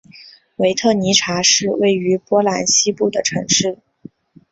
[0.55, 3.77] 维特尼察是位于波兰西部的城市。